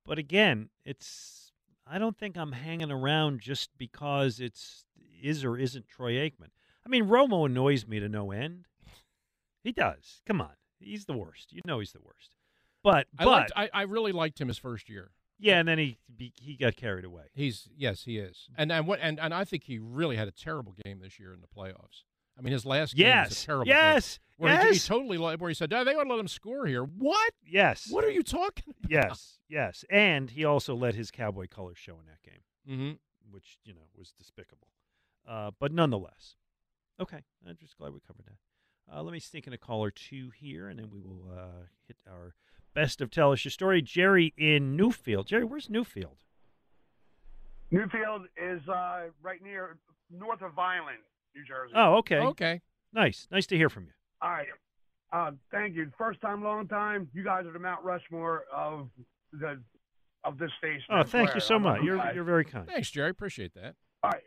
but 0.06 0.20
again, 0.20 0.70
it's. 0.86 1.52
I 1.88 1.98
don't 1.98 2.16
think 2.16 2.38
I'm 2.38 2.52
hanging 2.52 2.92
around 2.92 3.42
just 3.42 3.72
because 3.80 4.40
it's 4.40 4.86
is 5.20 5.44
or 5.44 5.58
isn't 5.58 5.88
Troy 5.88 6.14
Aikman. 6.14 6.52
I 6.86 6.90
mean, 6.90 7.06
Romo 7.06 7.48
annoys 7.48 7.88
me 7.88 8.00
to 8.00 8.08
no 8.08 8.32
end. 8.32 8.66
He 9.64 9.72
does. 9.72 10.22
Come 10.28 10.42
on, 10.42 10.54
he's 10.80 11.06
the 11.06 11.18
worst. 11.18 11.52
You 11.52 11.62
know 11.66 11.80
he's 11.80 11.94
the 11.94 12.02
worst. 12.02 12.36
But 12.84 13.08
I 13.18 13.24
but 13.24 13.32
liked, 13.32 13.52
I, 13.56 13.70
I 13.74 13.82
really 13.84 14.12
liked 14.12 14.40
him 14.42 14.48
his 14.50 14.58
first 14.58 14.90
year. 14.90 15.12
yeah, 15.40 15.58
and 15.60 15.68
then 15.68 15.78
he 15.80 15.98
he 16.36 16.56
got 16.58 16.76
carried 16.76 17.06
away. 17.06 17.24
He's 17.34 17.68
yes, 17.76 18.04
he 18.04 18.18
is, 18.18 18.50
and 18.58 18.72
and 18.72 18.86
what 18.88 19.00
and, 19.02 19.20
and 19.20 19.34
I 19.34 19.46
think 19.46 19.64
he 19.64 19.80
really 19.80 20.16
had 20.18 20.28
a 20.28 20.32
terrible 20.32 20.74
game 20.84 21.00
this 21.00 21.20
year 21.20 21.34
in 21.34 21.42
the 21.42 21.48
playoffs. 21.48 22.04
I 22.38 22.42
mean, 22.42 22.52
his 22.52 22.66
last 22.66 22.96
game 22.96 23.06
was 23.06 23.30
Yes, 23.32 23.44
a 23.44 23.46
terrible 23.46 23.68
yes, 23.68 24.18
game. 24.18 24.24
Where 24.38 24.66
he, 24.68 24.74
he 24.74 24.80
totally 24.80 25.18
where 25.18 25.50
he 25.50 25.54
said, 25.54 25.72
"Oh, 25.72 25.84
they 25.84 25.96
want 25.96 26.08
to 26.10 26.14
let 26.14 26.20
him 26.20 26.28
score 26.28 26.66
here." 26.66 26.84
What? 26.84 27.34
Yes. 27.46 27.88
What 27.90 28.04
are 28.04 28.10
you 28.12 28.24
talking? 28.24 28.74
about? 28.84 28.92
Yes, 28.92 29.38
yes, 29.48 29.86
and 29.90 30.30
he 30.32 30.44
also 30.44 30.76
let 30.76 30.96
his 30.96 31.12
cowboy 31.12 31.48
colors 31.48 31.78
show 31.78 31.94
in 32.00 32.06
that 32.08 32.22
game, 32.24 32.42
Mm-hmm. 32.70 33.32
which 33.32 33.60
you 33.64 33.74
know 33.74 33.88
was 33.96 34.12
despicable. 34.18 34.68
Uh, 35.28 35.52
but 35.60 35.72
nonetheless, 35.72 36.36
okay. 37.00 37.20
I'm 37.48 37.56
just 37.62 37.78
glad 37.78 37.94
we 37.94 38.00
covered 38.06 38.26
that. 38.26 38.94
Uh, 38.94 39.02
let 39.04 39.14
me 39.14 39.20
sneak 39.20 39.48
in 39.48 39.54
a 39.54 39.58
caller 39.58 39.92
two 39.92 40.32
here, 40.36 40.68
and 40.68 40.78
then 40.80 40.90
we 40.92 41.00
will 41.00 41.24
uh, 41.32 41.66
hit 41.88 41.98
our 42.10 42.34
best 42.74 43.02
of 43.02 43.12
tell 43.12 43.32
us 43.32 43.44
your 43.46 43.52
story. 43.52 43.82
Jerry 43.82 44.34
in 44.38 44.78
Newfield. 44.78 45.26
Jerry, 45.26 45.44
where's 45.44 45.68
Newfield? 45.68 46.18
Newfield 47.72 48.26
is 48.38 48.62
uh, 48.68 49.04
right 49.22 49.42
near 49.42 49.78
north 50.12 50.42
of 50.42 50.54
Vineland, 50.54 51.00
New 51.36 51.44
Jersey. 51.44 51.74
Oh, 51.76 51.96
okay. 51.98 52.20
Okay. 52.20 52.62
Nice. 52.94 53.28
Nice 53.32 53.48
to 53.48 53.58
hear 53.58 53.70
from 53.70 53.86
you. 53.86 53.92
All 54.22 54.30
right. 54.32 54.48
Uh, 55.12 55.32
thank 55.52 55.76
you. 55.76 55.92
First 55.98 56.22
time, 56.22 56.44
long 56.44 56.68
time. 56.68 57.08
You 57.14 57.24
guys 57.24 57.46
are 57.46 57.52
the 57.54 57.60
Mount 57.60 57.84
Rushmore 57.84 58.44
of 58.54 58.90
the 59.32 59.62
of 60.24 60.38
this 60.38 60.52
station. 60.58 60.86
Oh, 60.90 61.04
thank 61.04 61.30
swear. 61.30 61.36
you 61.36 61.42
so 61.42 61.56
I 61.56 61.58
love 61.58 61.64
much. 61.64 61.82
you 61.82 61.88
You're 61.88 62.14
you're 62.14 62.24
very 62.24 62.46
kind. 62.46 62.68
Thanks, 62.68 62.90
Jerry. 62.90 63.10
Appreciate 63.10 63.54
that. 63.56 63.76
All 64.04 64.12
right. 64.12 64.24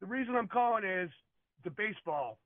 The 0.00 0.06
reason 0.06 0.34
I'm 0.34 0.48
calling 0.48 0.84
is 0.84 1.10
the 1.64 1.70
baseball. 1.70 2.38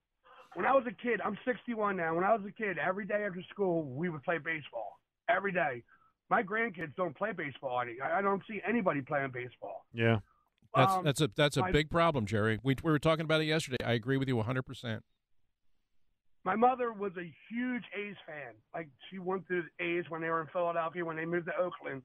When 0.55 0.67
I 0.67 0.73
was 0.73 0.85
a 0.87 0.93
kid, 0.93 1.21
I'm 1.25 1.39
61 1.45 1.97
now. 1.97 2.15
When 2.15 2.25
I 2.25 2.35
was 2.35 2.43
a 2.47 2.53
kid, 2.53 2.79
every 2.79 3.05
day 3.07 3.25
after 3.27 3.43
school, 3.51 3.83
we 3.85 4.09
would 4.09 4.23
play 4.23 4.39
baseball. 4.39 4.99
Every 5.29 5.53
day. 5.53 5.83
My 6.31 6.43
grandkids 6.43 6.95
don't 6.97 7.17
play 7.17 7.33
baseball. 7.33 7.81
any- 7.81 8.01
I 8.01 8.19
I 8.19 8.23
don't 8.23 8.43
see 8.49 8.61
anybody 8.67 9.01
playing 9.03 9.31
baseball. 9.31 9.85
Yeah. 9.93 10.21
That's 10.75 10.93
Um, 10.93 11.05
that's 11.05 11.21
a 11.21 11.29
that's 11.37 11.57
a 11.57 11.61
my- 11.63 11.73
big 11.73 11.91
problem, 11.91 12.27
Jerry. 12.27 12.59
We 12.63 12.77
we 12.83 12.91
were 12.93 12.99
talking 12.99 13.25
about 13.25 13.41
it 13.41 13.45
yesterday. 13.45 13.83
I 13.85 13.93
agree 13.93 14.17
with 14.17 14.29
you 14.29 14.37
100. 14.37 14.63
percent 14.65 15.05
My 16.45 16.55
mother 16.55 16.93
was 16.93 17.13
a 17.17 17.33
huge 17.51 17.85
A's 17.95 18.17
fan. 18.27 18.55
Like 18.75 18.89
she 19.11 19.19
went 19.19 19.47
to 19.49 19.63
the 19.63 19.85
A's 19.85 20.05
when 20.09 20.21
they 20.21 20.29
were 20.31 20.41
in 20.41 20.47
Philadelphia 20.49 21.05
when 21.05 21.17
they 21.17 21.25
moved 21.25 21.47
to 21.47 21.57
Oakland. 21.57 22.03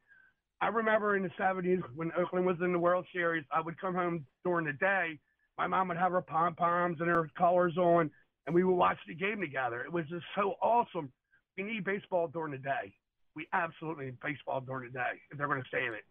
I 0.61 0.67
remember 0.67 1.15
in 1.15 1.23
the 1.23 1.31
seventies 1.37 1.79
when 1.95 2.11
Oakland 2.13 2.45
was 2.45 2.57
in 2.61 2.71
the 2.71 2.79
World 2.79 3.05
Series, 3.11 3.43
I 3.51 3.61
would 3.61 3.79
come 3.79 3.95
home 3.95 4.25
during 4.43 4.65
the 4.65 4.73
day. 4.73 5.19
My 5.57 5.67
mom 5.67 5.87
would 5.89 5.97
have 5.97 6.11
her 6.11 6.21
pom 6.21 6.55
poms 6.55 6.97
and 7.01 7.09
her 7.09 7.29
collars 7.37 7.77
on, 7.77 8.09
and 8.45 8.55
we 8.55 8.63
would 8.63 8.75
watch 8.75 8.97
the 9.07 9.15
game 9.15 9.41
together. 9.41 9.81
It 9.83 9.91
was 9.91 10.07
just 10.07 10.25
so 10.35 10.55
awesome. 10.61 11.11
We 11.57 11.63
need 11.63 11.83
baseball 11.83 12.27
during 12.27 12.51
the 12.51 12.57
day. 12.59 12.93
We 13.35 13.47
absolutely 13.53 14.05
need 14.05 14.19
baseball 14.21 14.61
during 14.61 14.91
the 14.91 14.99
day 14.99 15.11
if 15.31 15.37
they're 15.37 15.47
going 15.47 15.61
to 15.61 15.69
save 15.71 15.93
it. 15.93 16.03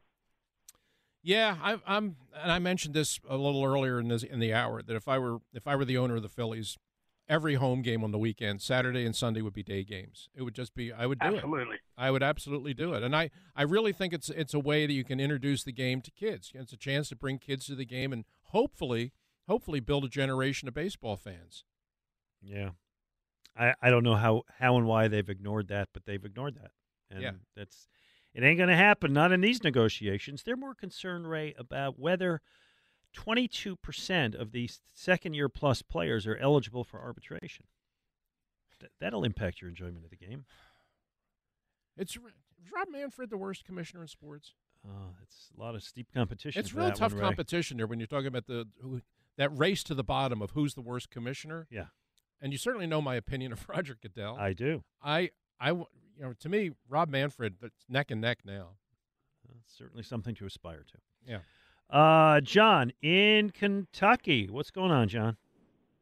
Yeah, 1.22 1.56
I, 1.62 1.78
I'm, 1.86 2.16
and 2.34 2.50
I 2.50 2.58
mentioned 2.58 2.94
this 2.94 3.20
a 3.28 3.36
little 3.36 3.62
earlier 3.62 4.00
in 4.00 4.08
this 4.08 4.22
in 4.22 4.40
the 4.40 4.54
hour 4.54 4.80
that 4.82 4.96
if 4.96 5.06
I 5.06 5.18
were 5.18 5.38
if 5.52 5.66
I 5.66 5.76
were 5.76 5.84
the 5.84 5.98
owner 5.98 6.16
of 6.16 6.22
the 6.22 6.30
Phillies, 6.30 6.78
every 7.28 7.56
home 7.56 7.82
game 7.82 8.02
on 8.02 8.10
the 8.10 8.18
weekend, 8.18 8.62
Saturday 8.62 9.04
and 9.04 9.14
Sunday 9.14 9.42
would 9.42 9.52
be 9.52 9.62
day 9.62 9.84
games. 9.84 10.30
It 10.34 10.42
would 10.42 10.54
just 10.54 10.74
be 10.74 10.92
I 10.92 11.04
would 11.04 11.18
do 11.18 11.34
it. 11.34 11.34
Absolutely. 11.36 11.76
I 11.98 12.10
would 12.10 12.22
absolutely 12.22 12.72
do 12.72 12.94
it, 12.94 13.02
and 13.02 13.14
I, 13.14 13.28
I 13.54 13.62
really 13.64 13.92
think 13.92 14.14
it's 14.14 14.30
it's 14.30 14.54
a 14.54 14.58
way 14.58 14.86
that 14.86 14.94
you 14.94 15.04
can 15.04 15.20
introduce 15.20 15.62
the 15.62 15.72
game 15.72 16.00
to 16.00 16.10
kids. 16.10 16.52
It's 16.54 16.72
a 16.72 16.78
chance 16.78 17.10
to 17.10 17.16
bring 17.16 17.38
kids 17.38 17.66
to 17.66 17.74
the 17.74 17.84
game 17.84 18.14
and 18.14 18.24
hopefully 18.44 19.12
hopefully 19.46 19.80
build 19.80 20.04
a 20.04 20.08
generation 20.08 20.68
of 20.68 20.74
baseball 20.74 21.16
fans. 21.16 21.64
Yeah. 22.40 22.70
I, 23.58 23.74
I 23.82 23.90
don't 23.90 24.04
know 24.04 24.14
how, 24.14 24.44
how 24.60 24.76
and 24.76 24.86
why 24.86 25.08
they've 25.08 25.28
ignored 25.28 25.66
that, 25.68 25.88
but 25.92 26.04
they've 26.06 26.24
ignored 26.24 26.54
that. 26.54 26.70
And 27.11 27.23
Yeah. 27.23 27.33
that's 27.57 27.88
it 28.35 28.45
ain't 28.45 28.59
gonna 28.59 28.76
happen, 28.76 29.12
not 29.12 29.33
in 29.33 29.40
these 29.40 29.64
negotiations. 29.64 30.43
They're 30.43 30.57
more 30.57 30.75
concerned, 30.75 31.29
Ray, 31.29 31.55
about 31.59 31.99
whether 31.99 32.40
twenty 33.12 33.49
two 33.49 33.76
percent 33.76 34.35
of 34.35 34.52
these 34.52 34.81
second 34.95 35.35
year 35.35 35.49
plus 35.49 35.83
players 35.83 36.26
are 36.26 36.37
eligible 36.37 36.85
for 36.85 37.00
arbitration. 37.00 37.67
Th- 38.79 38.93
that'll 39.00 39.25
impact 39.25 39.61
your 39.61 39.69
enjoyment 39.69 40.05
of 40.05 40.11
the 40.11 40.17
game. 40.17 40.45
It's 41.97 42.17
is 42.17 42.71
Rob 42.73 42.88
Manfred 42.90 43.31
the 43.31 43.37
worst 43.37 43.64
commissioner 43.64 44.02
in 44.02 44.09
sports. 44.09 44.55
Uh, 44.87 45.11
it's 45.23 45.50
a 45.57 45.61
lot 45.61 45.75
of 45.75 45.83
steep 45.83 46.07
competition. 46.14 46.59
It's 46.61 46.71
for 46.71 46.79
real 46.81 46.93
tough 46.93 47.12
one, 47.12 47.21
competition 47.21 47.76
there 47.76 47.87
when 47.87 47.99
you're 48.00 48.07
talking 48.07 48.29
about 48.29 48.47
the 48.47 48.67
who, 48.81 49.02
that 49.37 49.50
race 49.57 49.83
to 49.85 49.95
the 49.95 50.05
bottom 50.05 50.40
of 50.40 50.52
who's 50.52 50.75
the 50.75 50.81
worst 50.81 51.11
commissioner. 51.11 51.67
Yeah, 51.71 51.87
And 52.40 52.52
you 52.52 52.59
certainly 52.59 52.87
know 52.87 53.02
my 53.02 53.17
opinion 53.17 53.52
of 53.52 53.64
Roger 53.69 53.97
Goodell. 54.00 54.37
I 54.38 54.52
do. 54.55 54.85
I, 55.02 55.31
I, 55.61 55.73
you 56.20 56.26
know, 56.26 56.34
to 56.38 56.48
me, 56.50 56.70
Rob 56.90 57.08
Manfred, 57.08 57.54
it's 57.62 57.86
neck 57.88 58.10
and 58.10 58.20
neck 58.20 58.40
now. 58.44 58.68
Uh, 59.48 59.54
certainly 59.66 60.02
something 60.02 60.34
to 60.34 60.44
aspire 60.44 60.84
to. 60.92 60.98
Yeah. 61.26 61.38
Uh, 61.88 62.42
John 62.42 62.92
in 63.00 63.48
Kentucky. 63.50 64.46
What's 64.50 64.70
going 64.70 64.90
on, 64.90 65.08
John? 65.08 65.38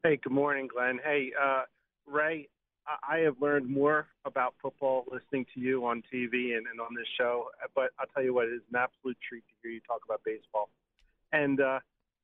Hey, 0.03 0.19
good 0.21 0.33
morning, 0.33 0.67
Glenn. 0.67 0.99
Hey, 1.01 1.31
uh, 1.41 1.61
Ray, 2.05 2.49
I, 2.85 3.15
I 3.15 3.19
have 3.19 3.35
learned 3.39 3.69
more 3.69 4.07
about 4.25 4.55
football 4.61 5.05
listening 5.09 5.45
to 5.53 5.61
you 5.61 5.85
on 5.85 6.03
TV 6.13 6.57
and, 6.57 6.67
and 6.67 6.81
on 6.81 6.93
this 6.95 7.07
show. 7.17 7.45
But 7.73 7.91
I'll 7.97 8.07
tell 8.13 8.23
you 8.23 8.33
what, 8.33 8.47
it 8.47 8.55
is 8.55 8.61
an 8.73 8.77
absolute 8.77 9.17
treat 9.27 9.45
to 9.47 9.53
hear 9.63 9.71
you 9.71 9.79
talk 9.87 10.01
about 10.03 10.19
baseball. 10.25 10.69
And 11.31 11.61
uh, 11.61 11.79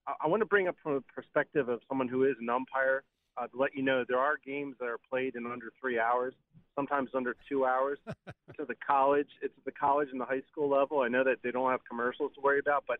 I, 0.05 0.13
I 0.25 0.27
want 0.27 0.41
to 0.41 0.45
bring 0.45 0.67
up 0.67 0.75
from 0.83 0.95
a 0.95 1.01
perspective 1.01 1.69
of 1.69 1.79
someone 1.87 2.09
who 2.09 2.25
is 2.25 2.35
an 2.41 2.49
umpire 2.49 3.03
uh, 3.37 3.47
to 3.47 3.57
let 3.57 3.75
you 3.75 3.81
know 3.81 4.03
there 4.07 4.19
are 4.19 4.35
games 4.45 4.75
that 4.79 4.85
are 4.85 4.99
played 5.09 5.35
in 5.35 5.45
under 5.45 5.71
three 5.79 5.99
hours, 5.99 6.33
sometimes 6.75 7.09
under 7.13 7.35
two 7.49 7.65
hours. 7.65 7.99
to 8.57 8.65
the 8.65 8.75
college, 8.87 9.27
it's 9.41 9.53
the 9.65 9.71
college 9.71 10.09
and 10.11 10.21
the 10.21 10.25
high 10.25 10.41
school 10.51 10.69
level. 10.69 11.01
I 11.01 11.07
know 11.07 11.23
that 11.23 11.37
they 11.43 11.51
don't 11.51 11.69
have 11.71 11.81
commercials 11.87 12.31
to 12.35 12.41
worry 12.41 12.59
about, 12.59 12.85
but 12.87 12.99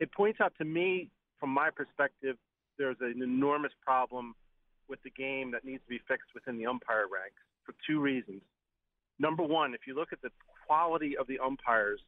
it 0.00 0.12
points 0.12 0.40
out 0.40 0.52
to 0.58 0.64
me, 0.64 1.10
from 1.38 1.50
my 1.50 1.70
perspective, 1.70 2.36
there's 2.78 2.96
an 3.00 3.22
enormous 3.22 3.72
problem 3.84 4.34
with 4.88 5.02
the 5.02 5.10
game 5.10 5.52
that 5.52 5.64
needs 5.64 5.82
to 5.84 5.88
be 5.88 6.00
fixed 6.08 6.30
within 6.34 6.58
the 6.58 6.66
umpire 6.66 7.04
ranks 7.12 7.40
for 7.64 7.74
two 7.86 8.00
reasons. 8.00 8.42
Number 9.18 9.42
one, 9.42 9.74
if 9.74 9.82
you 9.86 9.94
look 9.94 10.12
at 10.12 10.22
the 10.22 10.30
quality 10.66 11.16
of 11.16 11.26
the 11.26 11.38
umpires 11.38 12.00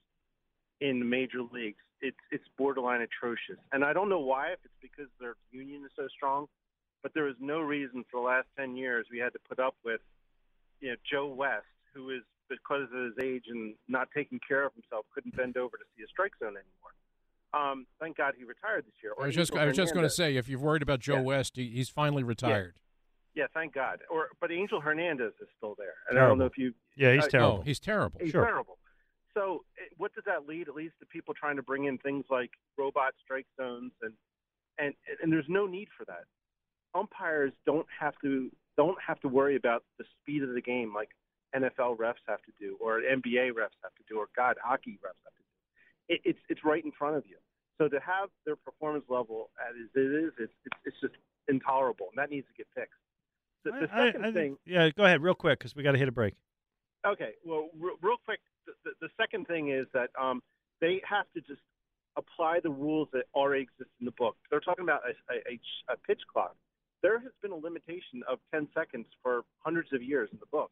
in 0.80 0.98
the 0.98 1.04
major 1.04 1.42
leagues, 1.52 1.78
it's 2.00 2.16
it's 2.32 2.44
borderline 2.58 3.02
atrocious. 3.02 3.62
And 3.72 3.84
I 3.84 3.92
don't 3.92 4.08
know 4.08 4.18
why, 4.18 4.48
if 4.52 4.58
it's 4.64 4.74
because 4.80 5.10
their 5.20 5.36
union 5.52 5.84
is 5.84 5.92
so 5.94 6.08
strong, 6.08 6.48
but 7.02 7.12
there 7.14 7.24
was 7.24 7.36
no 7.40 7.60
reason 7.60 8.04
for 8.10 8.20
the 8.20 8.26
last 8.26 8.46
ten 8.58 8.76
years 8.76 9.06
we 9.10 9.18
had 9.18 9.32
to 9.32 9.38
put 9.48 9.58
up 9.58 9.74
with, 9.84 10.00
you 10.80 10.90
know, 10.90 10.96
Joe 11.10 11.26
West, 11.26 11.66
who 11.94 12.10
is 12.10 12.22
because 12.48 12.88
of 12.94 13.04
his 13.04 13.14
age 13.22 13.44
and 13.48 13.74
not 13.88 14.08
taking 14.14 14.38
care 14.46 14.64
of 14.64 14.72
himself, 14.74 15.06
couldn't 15.14 15.36
bend 15.36 15.56
over 15.56 15.76
to 15.76 15.84
see 15.96 16.02
a 16.02 16.06
strike 16.06 16.32
zone 16.38 16.56
anymore. 16.56 16.92
Um, 17.54 17.86
thank 18.00 18.16
God 18.16 18.34
he 18.36 18.44
retired 18.44 18.84
this 18.86 18.94
year. 19.02 19.12
I 19.20 19.26
was 19.26 19.34
just, 19.34 19.54
I 19.54 19.66
was 19.66 19.76
just 19.76 19.92
going 19.92 20.04
to 20.06 20.10
say, 20.10 20.36
if 20.36 20.48
you're 20.48 20.58
worried 20.58 20.82
about 20.82 21.00
Joe 21.00 21.16
Yeah. 21.16 21.20
West, 21.22 21.56
he, 21.56 21.68
he's 21.68 21.88
finally 21.88 22.22
retired. 22.22 22.74
Yeah, 23.34 23.44
thank 23.54 23.74
God. 23.74 24.00
Or 24.10 24.28
but 24.40 24.52
Angel 24.52 24.80
Hernandez 24.80 25.32
is 25.40 25.48
still 25.56 25.74
there, 25.78 25.94
and 26.10 26.18
I 26.18 26.28
don't 26.28 26.38
know 26.38 26.44
if 26.44 26.58
you. 26.58 26.74
Yeah, 26.96 27.14
he's 27.14 27.24
uh, 27.24 27.28
terrible. 27.28 27.58
Oh, 27.60 27.62
he's 27.62 27.80
terrible. 27.80 28.20
He's 28.20 28.30
Sure. 28.30 28.44
terrible. 28.44 28.78
So 29.32 29.64
it, 29.76 29.92
what 29.96 30.14
does 30.14 30.24
that 30.26 30.46
lead? 30.46 30.68
It 30.68 30.74
leads 30.74 30.92
to 31.00 31.06
people 31.06 31.32
trying 31.32 31.56
to 31.56 31.62
bring 31.62 31.84
in 31.84 31.96
things 31.96 32.26
like 32.28 32.50
robot 32.76 33.14
strike 33.24 33.46
zones, 33.58 33.92
and 34.02 34.12
and 34.78 34.92
and 35.22 35.32
there's 35.32 35.48
no 35.48 35.66
need 35.66 35.88
for 35.96 36.04
that. 36.04 36.24
Umpires 36.94 37.52
don't 37.66 37.86
have 38.00 38.14
to 38.22 38.50
don't 38.76 38.96
have 39.06 39.20
to 39.20 39.28
worry 39.28 39.56
about 39.56 39.84
the 39.98 40.04
speed 40.20 40.42
of 40.42 40.54
the 40.54 40.60
game 40.60 40.92
like 40.94 41.10
NFL 41.54 41.98
refs 41.98 42.22
have 42.26 42.40
to 42.42 42.52
do, 42.58 42.76
or 42.80 43.00
NBA 43.00 43.50
refs 43.52 43.76
have 43.82 43.94
to 43.96 44.02
do, 44.08 44.18
or 44.18 44.28
God, 44.34 44.56
hockey 44.62 44.98
refs 45.04 45.20
have 45.24 45.34
to 45.36 45.42
do. 45.42 46.14
It, 46.14 46.20
it's 46.24 46.38
it's 46.48 46.64
right 46.64 46.84
in 46.84 46.92
front 46.92 47.16
of 47.16 47.24
you. 47.26 47.36
So 47.78 47.88
to 47.88 48.00
have 48.00 48.28
their 48.46 48.56
performance 48.56 49.04
level 49.08 49.50
as 49.60 49.74
it 49.94 49.98
is, 49.98 50.32
it's 50.38 50.52
it's, 50.64 50.76
it's 50.84 50.96
just 51.00 51.14
intolerable, 51.48 52.06
and 52.10 52.18
that 52.18 52.30
needs 52.30 52.46
to 52.46 52.54
get 52.54 52.66
fixed. 52.74 52.94
The, 53.64 53.70
the 53.72 53.76
I- 53.92 54.02
I- 54.02 54.06
second 54.08 54.20
I 54.22 54.24
think- 54.32 54.34
thing, 54.34 54.56
yeah, 54.66 54.90
go 54.90 55.04
ahead, 55.04 55.22
real 55.22 55.34
quick, 55.34 55.58
because 55.58 55.74
we 55.76 55.82
got 55.82 55.92
to 55.92 55.98
hit 55.98 56.08
a 56.08 56.12
break. 56.12 56.34
Okay. 57.06 57.32
Well, 57.44 57.68
re- 57.78 57.96
real 58.00 58.16
quick, 58.24 58.38
the, 58.66 58.72
the, 58.84 58.90
the 59.02 59.08
second 59.20 59.46
thing 59.46 59.70
is 59.70 59.86
that 59.92 60.10
um, 60.20 60.40
they 60.80 61.00
have 61.08 61.26
to 61.34 61.40
just 61.40 61.60
apply 62.16 62.60
the 62.60 62.70
rules 62.70 63.08
that 63.12 63.24
already 63.34 63.62
exist 63.62 63.90
in 64.00 64.04
the 64.06 64.12
book. 64.12 64.36
They're 64.50 64.60
talking 64.60 64.84
about 64.84 65.00
a, 65.04 65.32
a, 65.50 65.58
a 65.92 65.96
pitch 66.06 66.20
clock. 66.32 66.54
There 67.02 67.18
has 67.18 67.32
been 67.42 67.50
a 67.52 67.56
limitation 67.56 68.22
of 68.28 68.38
10 68.54 68.68
seconds 68.74 69.06
for 69.22 69.42
hundreds 69.58 69.92
of 69.92 70.02
years 70.02 70.28
in 70.32 70.38
the 70.38 70.46
book. 70.52 70.70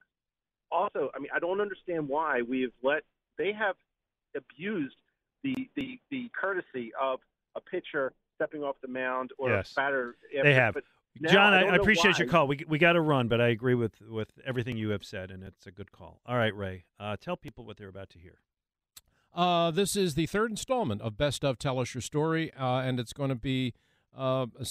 Also, 0.73 1.11
I 1.15 1.19
mean, 1.19 1.31
I 1.35 1.41
don't 1.41 1.61
understand 1.61 2.09
why 2.09 2.43
we 2.43 2.63
have 2.63 2.71
let 2.83 3.03
they 3.39 3.53
have 3.53 3.75
abused 4.37 4.95
the 5.43 5.55
the, 5.75 5.99
the 6.11 6.31
courtesy 6.41 6.93
of 7.01 7.19
a 7.57 7.61
pitcher 7.61 8.13
stepping 8.37 8.63
off 8.63 8.77
the 8.81 8.89
mound 8.89 9.33
or 9.39 9.51
Yes. 9.51 9.73
a 9.73 9.75
batter. 9.75 10.17
They 10.43 10.55
have. 10.55 10.75
But 10.75 10.85
now 11.19 11.33
John, 11.33 11.53
I, 11.53 11.63
I, 11.63 11.65
I 11.65 11.77
know 11.77 11.83
appreciate 11.83 12.19
your 12.19 12.29
call. 12.29 12.47
We 12.47 12.65
we 12.69 12.79
got 12.79 12.93
to 12.93 13.01
run, 13.01 13.27
but 13.27 13.41
I 13.41 13.49
agree 13.49 13.75
with 13.75 14.01
with 14.01 14.29
everything 14.47 14.77
you 14.77 14.91
have 14.91 15.05
said, 15.05 15.33
and 15.33 15.43
it's 15.43 15.67
a 15.67 15.73
good 15.73 15.91
call. 15.91 16.21
All 16.25 16.37
right, 16.37 16.55
Ray, 16.55 16.85
uh, 17.01 17.17
tell 17.21 17.37
people 17.37 17.65
what 17.65 17.77
they're 17.77 17.89
about 17.89 18.11
to 18.11 18.19
hear. 18.21 18.39
Uh, 19.35 19.71
this 19.71 19.97
is 19.97 20.15
the 20.15 20.27
third 20.27 20.51
installment 20.51 21.01
of 21.03 21.17
Best 21.17 21.45
of 21.45 21.59
Tell 21.59 21.79
Us 21.81 21.95
Your 21.95 22.01
Story, 22.01 22.53
uh, 22.55 22.79
and 22.79 22.99
it's 22.99 23.13
going 23.13 23.29
to 23.29 23.37
be 23.37 23.75
uh, 24.17 24.47
a, 24.59 24.67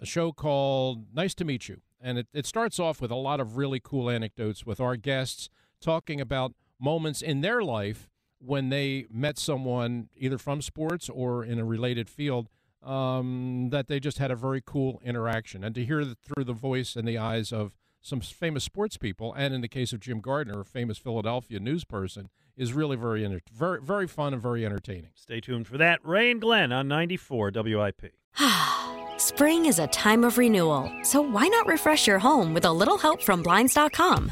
a 0.00 0.06
show 0.06 0.32
called 0.32 1.06
Nice 1.14 1.34
to 1.36 1.44
Meet 1.44 1.68
You. 1.68 1.80
And 2.00 2.18
it, 2.18 2.26
it 2.32 2.46
starts 2.46 2.78
off 2.78 3.00
with 3.00 3.10
a 3.10 3.16
lot 3.16 3.40
of 3.40 3.56
really 3.56 3.80
cool 3.80 4.10
anecdotes 4.10 4.66
with 4.66 4.80
our 4.80 4.96
guests 4.96 5.48
talking 5.80 6.20
about 6.20 6.52
moments 6.80 7.22
in 7.22 7.40
their 7.40 7.62
life 7.62 8.08
when 8.38 8.70
they 8.70 9.06
met 9.10 9.38
someone 9.38 10.08
either 10.16 10.38
from 10.38 10.60
sports 10.60 11.08
or 11.08 11.44
in 11.44 11.58
a 11.60 11.64
related 11.64 12.08
field 12.08 12.48
um, 12.82 13.68
that 13.70 13.86
they 13.86 14.00
just 14.00 14.18
had 14.18 14.32
a 14.32 14.36
very 14.36 14.60
cool 14.64 15.00
interaction. 15.04 15.62
And 15.62 15.74
to 15.76 15.84
hear 15.84 16.04
the, 16.04 16.16
through 16.16 16.44
the 16.44 16.52
voice 16.52 16.96
and 16.96 17.06
the 17.06 17.18
eyes 17.18 17.52
of 17.52 17.72
some 18.02 18.20
famous 18.20 18.64
sports 18.64 18.96
people, 18.96 19.32
and 19.32 19.54
in 19.54 19.60
the 19.60 19.68
case 19.68 19.92
of 19.92 20.00
Jim 20.00 20.20
Gardner, 20.20 20.60
a 20.60 20.64
famous 20.64 20.98
Philadelphia 20.98 21.60
news 21.60 21.84
person, 21.84 22.28
is 22.56 22.72
really 22.72 22.96
very, 22.96 23.24
enter- 23.24 23.40
very, 23.52 23.80
very 23.80 24.06
fun 24.06 24.34
and 24.34 24.42
very 24.42 24.66
entertaining. 24.66 25.10
Stay 25.14 25.40
tuned 25.40 25.66
for 25.66 25.78
that. 25.78 26.00
Ray 26.04 26.30
and 26.30 26.40
Glenn 26.40 26.72
on 26.72 26.88
94 26.88 27.52
WIP. 27.54 28.12
Spring 29.18 29.66
is 29.66 29.78
a 29.78 29.86
time 29.86 30.24
of 30.24 30.36
renewal, 30.36 30.92
so 31.02 31.20
why 31.22 31.46
not 31.48 31.66
refresh 31.66 32.06
your 32.06 32.18
home 32.18 32.52
with 32.52 32.64
a 32.64 32.72
little 32.72 32.98
help 32.98 33.22
from 33.22 33.42
Blinds.com? 33.42 34.30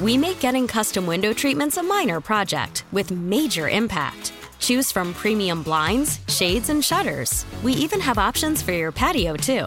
We 0.00 0.16
make 0.16 0.40
getting 0.40 0.66
custom 0.66 1.04
window 1.06 1.32
treatments 1.32 1.76
a 1.76 1.82
minor 1.82 2.20
project 2.20 2.84
with 2.92 3.10
major 3.10 3.68
impact. 3.68 4.32
Choose 4.60 4.92
from 4.92 5.12
premium 5.14 5.62
blinds, 5.62 6.20
shades, 6.28 6.68
and 6.68 6.84
shutters. 6.84 7.44
We 7.62 7.72
even 7.72 8.00
have 8.00 8.18
options 8.18 8.62
for 8.62 8.72
your 8.72 8.92
patio, 8.92 9.34
too. 9.34 9.66